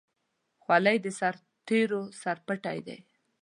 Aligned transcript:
خولۍ 0.63 0.97
د 1.05 1.07
سرتېرو 1.19 2.01
سرپټۍ 2.21 2.79
ده. 2.87 2.97